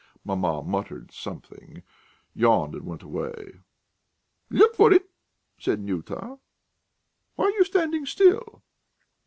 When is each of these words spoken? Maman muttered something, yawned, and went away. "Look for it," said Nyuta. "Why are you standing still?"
Maman 0.25 0.65
muttered 0.67 1.11
something, 1.11 1.83
yawned, 2.33 2.73
and 2.73 2.87
went 2.87 3.03
away. 3.03 3.59
"Look 4.49 4.75
for 4.75 4.91
it," 4.91 5.07
said 5.59 5.79
Nyuta. 5.79 6.39
"Why 7.35 7.45
are 7.45 7.51
you 7.51 7.63
standing 7.63 8.07
still?" 8.07 8.63